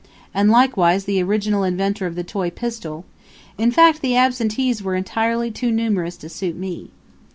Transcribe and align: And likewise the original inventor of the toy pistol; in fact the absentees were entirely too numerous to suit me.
And 0.33 0.49
likewise 0.49 1.05
the 1.05 1.21
original 1.21 1.63
inventor 1.63 2.07
of 2.07 2.15
the 2.15 2.23
toy 2.23 2.49
pistol; 2.49 3.05
in 3.59 3.69
fact 3.69 4.01
the 4.01 4.15
absentees 4.15 4.81
were 4.81 4.95
entirely 4.95 5.51
too 5.51 5.71
numerous 5.71 6.17
to 6.17 6.27
suit 6.27 6.55
me. 6.55 6.89